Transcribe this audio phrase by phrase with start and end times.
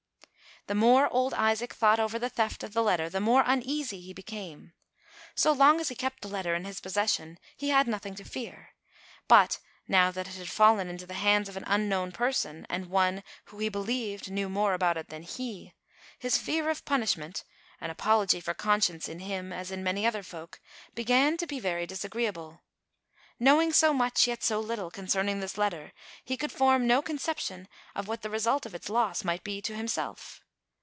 [0.67, 4.13] The more old Isaac thought over the theft of the letter, the more uneasy he
[4.13, 4.73] became.
[5.33, 8.75] So long as he kept the letter in his possession he had nothing to fear,
[9.27, 13.23] but, now that it had fallen into the hands of an unknown person, and one
[13.45, 15.73] who, he believed, knew more about it than he,
[16.19, 17.43] his fear of punishment
[17.81, 20.61] (an apology for conscience 'in him, as in many other folk)
[20.93, 22.37] began to be very 58 ALICE; OR, THE WAGES OF SIN.
[22.37, 22.61] disagreeable.
[23.39, 25.91] Knowing so much, yet so little, concerning this letter,
[26.23, 29.59] he could form no concep tion of what the result of its loss might be
[29.63, 30.43] to himself.